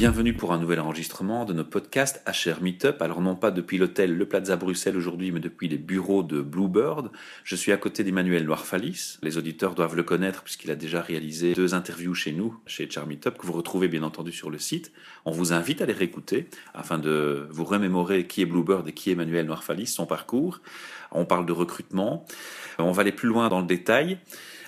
[0.00, 3.02] Bienvenue pour un nouvel enregistrement de nos podcasts HR Meetup.
[3.02, 7.10] Alors non pas depuis l'hôtel Le Plaza Bruxelles aujourd'hui, mais depuis les bureaux de Bluebird.
[7.44, 9.18] Je suis à côté d'Emmanuel Noirfalis.
[9.22, 13.06] Les auditeurs doivent le connaître puisqu'il a déjà réalisé deux interviews chez nous, chez HR
[13.06, 14.90] Meetup, que vous retrouvez bien entendu sur le site.
[15.26, 19.10] On vous invite à les réécouter afin de vous remémorer qui est Bluebird et qui
[19.10, 20.62] est Emmanuel Noirfalis, son parcours.
[21.12, 22.24] On parle de recrutement.
[22.78, 24.18] On va aller plus loin dans le détail.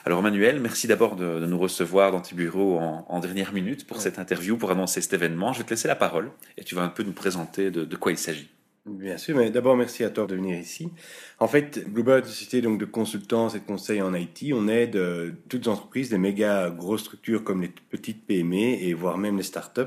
[0.04, 3.86] Alors Manuel, merci d'abord de, de, nous recevoir dans tes bureaux en, en dernière minute
[3.86, 5.52] pour cette interview, pour annoncer cet événement.
[5.52, 7.96] Je vais te laisser la parole et tu vas un peu nous présenter de, de
[7.96, 8.50] quoi il s'agit.
[8.84, 10.90] Bien sûr, mais d'abord merci à toi de venir ici.
[11.38, 15.30] En fait, Bluebird, société donc de consultance et de conseil en IT, on aide euh,
[15.48, 19.44] toutes les entreprises, des méga grosses structures comme les petites PME et voire même les
[19.44, 19.82] startups.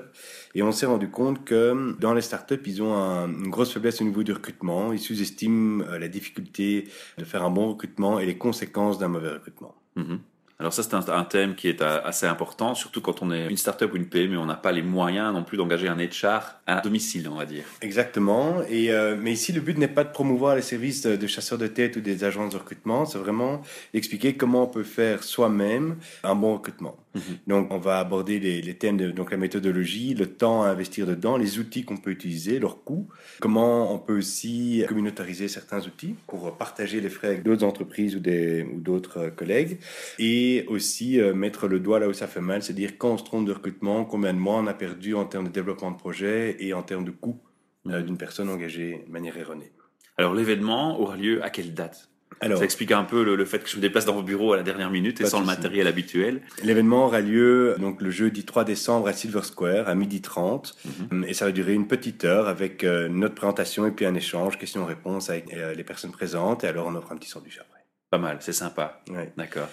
[0.53, 3.99] Et on s'est rendu compte que dans les startups, ils ont un, une grosse faiblesse
[3.99, 4.93] au niveau du recrutement.
[4.93, 9.31] Ils sous-estiment euh, la difficulté de faire un bon recrutement et les conséquences d'un mauvais
[9.31, 9.75] recrutement.
[9.97, 10.15] Mmh.
[10.57, 13.57] Alors ça, c'est un, un, thème qui est assez important, surtout quand on est une
[13.57, 16.79] start-up ou une PME, on n'a pas les moyens non plus d'engager un HR à
[16.79, 17.65] domicile, on va dire.
[17.81, 18.61] Exactement.
[18.69, 21.67] Et euh, mais ici, le but n'est pas de promouvoir les services de, chasseurs de
[21.67, 23.61] tête ou des agences de recrutement, c'est vraiment
[23.93, 26.95] d'expliquer comment on peut faire soi-même un bon recrutement.
[27.15, 27.19] -hmm.
[27.47, 31.05] Donc, on va aborder les, les thèmes de donc la méthodologie, le temps à investir
[31.05, 33.07] dedans, les outils qu'on peut utiliser, leurs coûts,
[33.41, 38.19] comment on peut aussi communautariser certains outils pour partager les frais avec d'autres entreprises ou
[38.19, 39.77] des ou d'autres collègues
[40.19, 43.17] et et aussi euh, mettre le doigt là où ça fait mal, c'est-à-dire quand on
[43.17, 45.97] se trompe de recrutement, combien de mois on a perdu en termes de développement de
[45.97, 47.39] projet et en termes de coût
[47.87, 49.71] euh, d'une personne engagée de manière erronée.
[50.17, 52.09] Alors l'événement aura lieu à quelle date?
[52.41, 54.51] Alors, ça explique un peu le, le, fait que je me déplace dans vos bureaux
[54.51, 56.41] à la dernière minute et sans le matériel habituel.
[56.63, 60.89] L'événement aura lieu donc le jeudi 3 décembre à Silver Square à midi 30 mm
[60.89, 61.29] -hmm.
[61.29, 64.57] et ça va durer une petite heure avec euh, notre présentation et puis un échange
[64.57, 65.45] questions-réponses avec
[65.79, 67.75] les personnes présentes et alors on offre un petit sandwich après.
[68.09, 69.01] Pas mal, c'est sympa.
[69.09, 69.31] Ouais.
[69.37, 69.69] D'accord.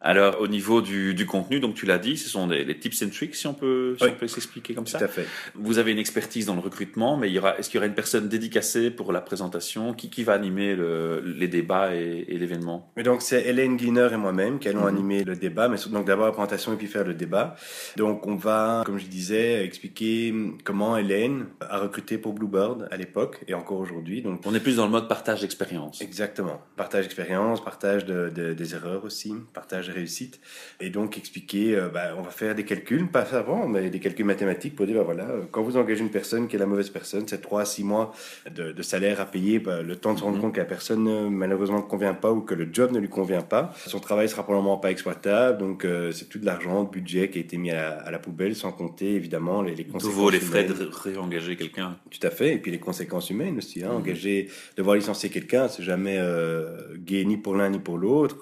[0.00, 3.02] Alors, au niveau du, du contenu, donc tu l'as dit, ce sont des, les tips
[3.02, 4.10] and tricks, si on peut, si oui.
[4.14, 4.98] on peut s'expliquer comme ça.
[4.98, 5.26] Tout à fait.
[5.54, 7.86] Vous avez une expertise dans le recrutement, mais il y aura, est-ce qu'il y aura
[7.86, 9.94] une personne dédicacée pour la présentation?
[9.94, 12.92] Qui, qui va animer le, les débats et, et l'événement?
[12.96, 14.88] Mais donc c'est Hélène Gliner et moi-même qui allons mm -hmm.
[14.88, 17.56] animer le débat, mais donc d'abord la présentation et puis faire le débat.
[17.96, 20.32] Donc on va, comme je disais, expliquer
[20.64, 24.22] comment Hélène a recruté pour Bluebird à l'époque et encore aujourd'hui.
[24.22, 26.00] Donc on est plus dans le mode partage d'expérience.
[26.00, 30.40] Exactement, partage d'expérience, partage de, de, des erreurs aussi, partage réussite
[30.80, 34.24] et donc expliquer euh, bah, on va faire des calculs pas avant mais des calculs
[34.26, 37.24] mathématiques pour dire bah, voilà quand vous engagez une personne qui est la mauvaise personne
[37.26, 38.12] c'est 3 à 6 mois
[38.54, 40.42] de, de salaire à payer bah, le temps de se rendre mm -hmm.
[40.42, 43.08] compte que la personne euh, malheureusement ne convient pas ou que le job ne lui
[43.08, 46.90] convient pas son travail sera probablement pas exploitable donc euh, c'est tout de l'argent de
[46.98, 49.84] budget qui a été mis à la, à la, poubelle sans compter évidemment les, les
[49.84, 50.78] conséquences Nouveau, les frais humaines.
[50.78, 54.00] de réengager quelqu'un tout à fait et puis les conséquences humaines aussi hein, mm -hmm.
[54.00, 54.36] engager
[54.78, 56.66] devoir licencier quelqu'un c'est jamais euh,
[57.08, 58.40] gay ni pour l'un ni pour l'autre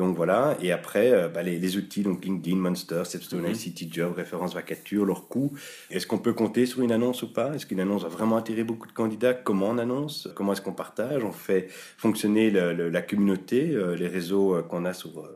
[0.00, 3.54] donc voilà et après euh, bah, les, les, outils, donc LinkedIn, Monster, Stepstone.
[3.54, 5.52] City Job, référence vacature, leurs coûts.
[5.90, 7.54] Est-ce qu'on peut compter sur une annonce ou pas?
[7.54, 9.34] Est-ce qu'une annonce va vraiment attirer beaucoup de candidats?
[9.34, 10.28] Comment on annonce?
[10.34, 11.24] Comment est-ce qu'on partage?
[11.24, 15.28] On fait fonctionner le, le, la communauté, euh, les réseaux euh, qu'on a sur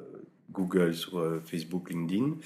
[0.50, 2.36] Google, sur Facebook, LinkedIn.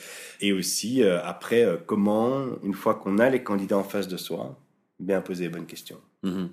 [0.40, 4.58] Et aussi, après, comment, une fois qu'on a les candidats en face de soi,
[5.00, 6.00] bien poser les bonnes questions.
[6.24, 6.48] -hmm.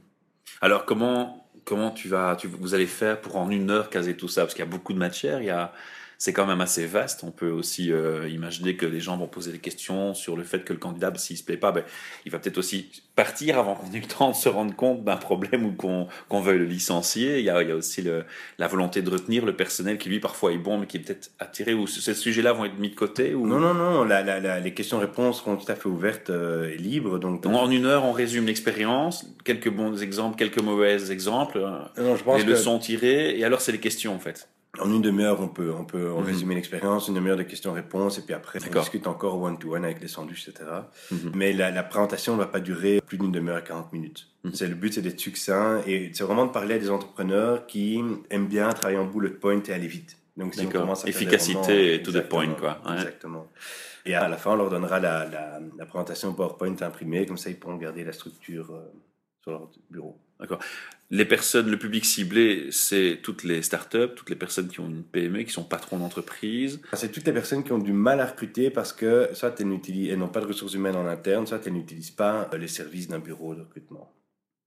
[0.61, 4.27] Alors, comment, comment tu vas, tu, vous allez faire pour en une heure caser tout
[4.27, 4.41] ça?
[4.41, 5.71] Parce qu'il y a beaucoup de matière, il y a
[6.19, 7.23] c'est quand même assez vaste.
[7.23, 10.65] On peut aussi euh, imaginer que les gens vont poser des questions sur le fait
[10.65, 11.83] que le candidat, s'il se plaît pas, ben,
[12.25, 15.15] il va peut-être aussi partir avant qu'on ait le temps de se rendre compte d'un
[15.15, 17.39] problème ou qu'on qu veuille le licencier.
[17.39, 18.25] Il y a, il y a aussi le,
[18.57, 21.31] la volonté de retenir le personnel qui, lui, parfois est bon, mais qui est peut-être
[21.39, 21.73] attiré.
[21.73, 23.47] Ou ces sujets-là vont être mis de côté ou...
[23.47, 24.03] Non, non, non.
[24.03, 27.17] La, la, la, les questions-réponses seront tout à fait ouvertes euh, et libres.
[27.17, 31.59] Donc, donc, en une heure, on résume l'expérience, quelques bons exemples, quelques mauvais exemples,
[31.97, 32.51] non, je pense les que...
[32.51, 34.49] leçons tirées, et alors c'est les questions, en fait.
[34.81, 36.23] En une demi-heure, on peut, on peut mm -hmm.
[36.31, 39.99] résumer l'expérience, une demi-heure de questions-réponses, et puis après, on discute encore one-to-one -one avec
[40.03, 40.63] les sandwichs, etc.
[41.11, 41.31] Mm -hmm.
[41.39, 44.21] Mais la, la présentation ne va pas durer plus d'une demi-heure à 40 minutes.
[44.43, 44.69] Mm -hmm.
[44.73, 47.85] Le but, c'est d'être succinct, et c'est vraiment de parler à des entrepreneurs qui
[48.33, 50.11] aiment bien travailler en bullet point et aller vite.
[50.39, 52.73] Donc, si on à Efficacité et to the point, quoi.
[52.85, 52.93] Ouais.
[52.95, 53.45] Exactement.
[54.05, 57.49] Et à la fin, on leur donnera la, la, la présentation PowerPoint imprimée, comme ça,
[57.49, 58.79] ils pourront garder la structure euh,
[59.41, 60.17] sur leur bureau.
[60.39, 60.59] D'accord.
[61.11, 65.03] Les personnes, le public ciblé, c'est toutes les startups, toutes les personnes qui ont une
[65.03, 66.79] PME, qui sont patrons d'entreprise.
[66.93, 70.19] C'est toutes les personnes qui ont du mal à recruter parce que soit elles, elles
[70.19, 73.55] n'ont pas de ressources humaines en interne, soit elles n'utilisent pas les services d'un bureau
[73.55, 74.13] de recrutement.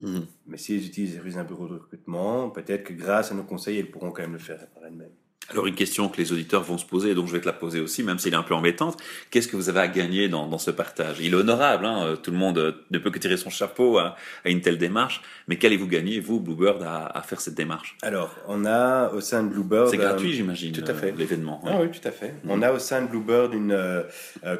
[0.00, 0.18] Mmh.
[0.46, 3.44] Mais si elles utilisent les services d'un bureau de recrutement, peut-être que grâce à nos
[3.44, 5.14] conseils, elles pourront quand même le faire par elles-mêmes.
[5.50, 7.52] Alors une question que les auditeurs vont se poser, et donc je vais te la
[7.52, 8.96] poser aussi, même si elle est un peu embêtante.
[9.30, 11.18] Qu'est-ce que vous avez à gagner dans, dans ce partage?
[11.20, 13.98] Il est honorable, hein, euh, tout le monde euh, ne peut que tirer son chapeau
[13.98, 17.96] à, à une telle démarche, mais qu'allez-vous gagner, vous, Bluebird, à, à, faire cette démarche?
[18.02, 19.88] Alors, on a au sein de Bluebird...
[19.88, 21.12] C'est gratuit, euh, j'imagine, tout à fait.
[21.12, 21.60] l'événement.
[21.66, 22.34] Ah oui, tout à fait.
[22.44, 22.50] Mm.
[22.50, 24.04] On a au sein de Bluebird, une, euh,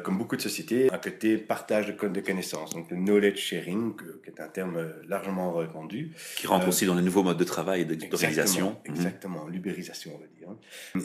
[0.03, 4.29] comme beaucoup de sociétés, un côté partage de, de connaissances, donc le knowledge sharing, qui
[4.29, 6.11] est un terme largement répandu.
[6.35, 8.77] Qui rentre aussi dans les nouveaux modes de travail et d'organisation.
[8.85, 9.47] Exactement, exactement.
[9.47, 10.49] l'ubérisation, on va dire.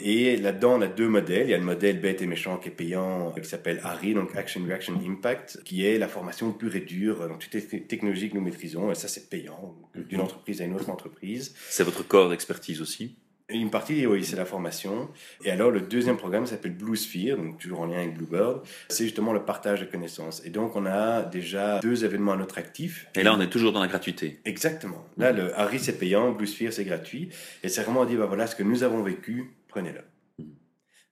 [0.03, 1.47] Et là-dedans, on a deux modèles.
[1.47, 4.35] Il y a le modèle bête et méchant qui est payant, qui s'appelle ARI, donc
[4.37, 8.35] Action Reaction Impact, qui est la formation pure et dure dans toutes les technologies que
[8.35, 8.91] nous maîtrisons.
[8.91, 11.55] Et ça, c'est payant d'une entreprise à une autre entreprise.
[11.69, 13.17] C'est votre corps d'expertise aussi
[13.51, 15.09] une partie, oui, c'est la formation.
[15.43, 18.61] Et alors, le deuxième programme s'appelle Blue Sphere, donc toujours en lien avec Bluebird.
[18.91, 20.43] C'est justement le partage de connaissances.
[20.45, 23.07] Et donc, on a déjà deux événements à notre actif.
[23.15, 24.41] Et là, on est toujours dans la gratuité.
[24.45, 25.03] Exactement.
[25.17, 27.31] Là, le Harry, c'est payant, Blue Sphere, c'est gratuit.
[27.63, 30.03] Et c'est vraiment dire, bah voilà, ce que nous avons vécu, prenez-le.
[30.39, 30.51] Mm.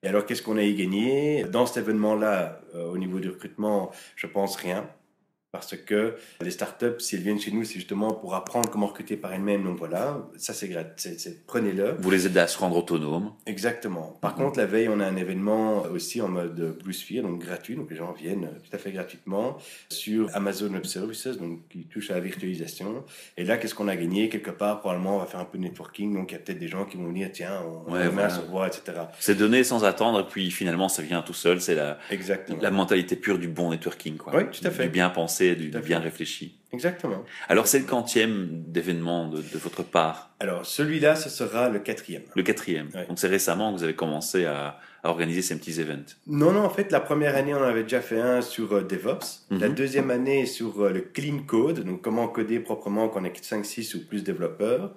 [0.03, 1.45] Et alors, qu'est-ce qu'on a y gagné?
[1.45, 4.89] Dans cet événement-là, euh, au niveau du recrutement, je pense rien.
[5.59, 9.17] Parce que les startups, si elles viennent chez nous, c'est justement pour apprendre comment recruter
[9.17, 9.65] par elles-mêmes.
[9.65, 11.11] Donc voilà, ça c'est gratuit,
[11.47, 11.97] prenez-le.
[11.99, 13.33] Vous les aidez à se rendre autonomes.
[13.47, 14.19] Exactement.
[14.21, 14.45] Par mhm.
[14.45, 17.91] contre, la veille, on a un événement aussi en mode Blue Sphere, donc gratuit, donc
[17.91, 19.59] les gens viennent tout à fait gratuitement
[19.89, 23.05] sur Amazon Web Services, donc qui touche à la virtualisation.
[23.37, 24.29] Et là, qu'est-ce qu'on a gagné?
[24.29, 26.59] Quelque part, probablement, on va faire un peu de networking, donc il y a peut-être
[26.59, 28.99] des gens qui vont venir, tiens, on, ouais, va se revoir, etc.
[29.19, 31.61] C'est donné sans attendre, et puis finalement, ça vient tout seul.
[31.61, 31.99] C'est la,
[32.61, 34.37] la mentalité pure du bon networking, quoi.
[34.37, 34.85] Oui, tout à fait.
[34.85, 35.11] Du bien
[35.55, 36.59] pensé du, bien réfléchi.
[36.73, 37.25] Exactement.
[37.49, 42.23] Alors, c'est le quantième d'événements de, votre part Alors, celui-là, ce sera le quatrième.
[42.35, 42.89] Le quatrième.
[43.09, 46.69] Donc, c'est récemment que vous avez commencé à, organiser ces petits events Non, non, en
[46.69, 49.47] fait, la première année, on avait déjà fait un sur euh, DevOps.
[49.51, 49.75] La mhm.
[49.75, 53.65] deuxième année, sur euh, le Clean Code, donc comment coder proprement quand on est 5,
[53.65, 54.95] 6 ou plus développeurs.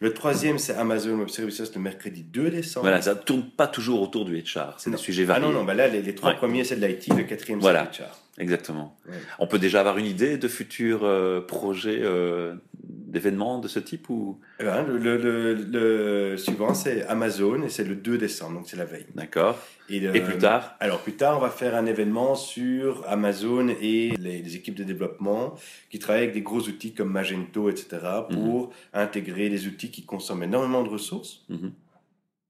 [0.00, 2.84] Le troisième, c'est Amazon Web Services le mercredi 2 décembre.
[2.84, 5.44] Voilà, ça ne tourne pas toujours autour du HR, c'est des sujets variés.
[5.46, 7.78] Ah non, non, bah là, les, trois premiers, c'est de l'IT, le quatrième, c'est le
[7.78, 8.25] HR.
[8.38, 8.96] Exactement.
[9.38, 14.10] On peut déjà avoir une idée de futurs euh, projets euh, d'événements de ce type
[14.10, 14.38] ou?
[14.60, 19.06] Eh ben, le, suivant, c'est Amazon et c'est le 2 décembre, donc c'est la veille.
[19.14, 19.58] D'accord.
[19.88, 20.76] Et, plus tard?
[20.80, 25.54] Alors plus tard, on va faire un événement sur Amazon et les, équipes de développement
[25.88, 27.98] qui travaillent avec des gros outils comme Magento, etc.,
[28.30, 28.72] pour mhm.
[28.92, 31.72] intégrer des outils qui consomment énormément de ressources mhm.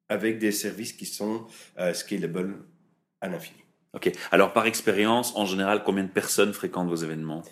[0.09, 1.47] avec des services qui sont
[1.79, 2.57] euh, scalable
[3.21, 3.66] à l'infini.
[3.97, 4.13] Ok.
[4.31, 7.43] Alors, par expérience, en général, combien de personnes fréquentent vos événements?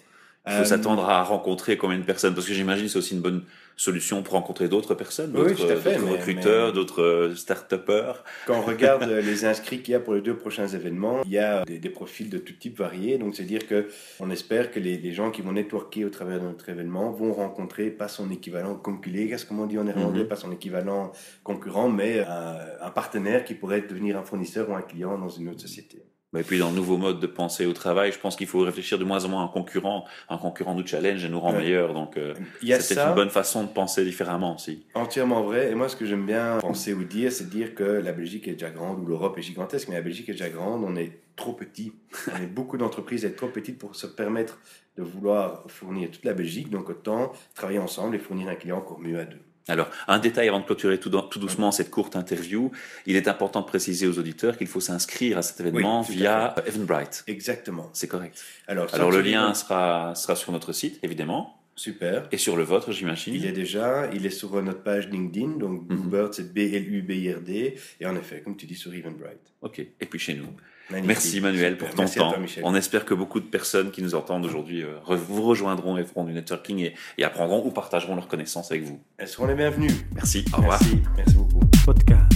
[0.47, 2.35] Il faut euh, s'attendre à rencontrer combien de personnes?
[2.35, 3.45] Parce que j'imagine c'est aussi une bonne
[3.77, 5.67] solution pour rencontrer d'autres personnes, d'autres
[6.13, 8.23] recruteurs, d'autres euh, start-upers.
[8.47, 11.39] Quand on regarde les inscrits qu'il y a pour les deux prochains événements, il y
[11.39, 13.17] a des, profils de tout type variés.
[13.17, 13.89] Donc, c'est-à-dire que
[14.21, 17.89] on espère que les, gens qui vont networker au travers de notre événement vont rencontrer
[17.89, 21.13] pas son équivalent concurrent, qu'est-ce qu'on dit en néerlandais, mm pas son équivalent
[21.43, 25.49] concurrent, mais un, un partenaire qui pourrait devenir un fournisseur ou un client dans une
[25.49, 26.03] autre société.
[26.37, 28.99] Et puis dans le nouveau mode de pensée au travail, je pense qu'il faut réfléchir
[28.99, 30.05] de moins en moins à un concurrent.
[30.29, 31.95] Un concurrent nous challenge et nous rend meilleurs.
[31.95, 32.35] Donc euh,
[32.81, 34.85] c'est une bonne façon de penser différemment aussi.
[34.95, 35.71] Entièrement vrai.
[35.71, 38.53] Et moi, ce que j'aime bien penser ou dire, c'est dire que la Belgique est
[38.53, 40.85] déjà grande ou l'Europe est gigantesque, mais la Belgique est déjà grande.
[40.85, 41.93] On est trop petit.
[42.33, 44.59] on est beaucoup d'entreprises être trop petites pour se permettre
[44.97, 46.71] de vouloir fournir toute la Belgique.
[46.71, 49.41] Donc autant travailler ensemble et fournir un client encore mieux à deux.
[49.69, 52.71] Alors, un détail avant de clôturer tout, doucement cette courte interview.
[53.07, 57.25] Il est important de préciser aux auditeurs qu'il faut s'inscrire à cet événement via Eventbrite.
[57.27, 57.89] Exactement.
[57.93, 58.45] C'est correct.
[58.69, 61.59] Alors, le lien sera, sera sur notre site, évidemment.
[61.77, 62.29] Super.
[62.31, 65.83] Et sur le vôtre, j'imagine Il est déjà, il est sur notre page LinkedIn, donc
[65.83, 65.89] mhm.
[65.89, 69.53] Bluebird, c'est B-L-U-B-I-R-D, et en effet, comme tu dis, sur Eventbrite.
[69.61, 70.47] Ok, et puis chez nous.
[70.91, 72.35] Merci Manuel pour ton temps.
[72.63, 76.25] On espère que beaucoup de personnes qui nous entendent aujourd'hui euh, vous rejoindront et feront
[76.25, 79.01] du networking et, apprendront ou partageront leurs connaissances avec vous.
[79.19, 79.91] Elles seront les bienvenues.
[80.15, 80.45] Merci.
[80.53, 80.79] Au revoir.
[80.81, 81.61] Merci, Merci beaucoup.
[81.85, 82.34] Podcast.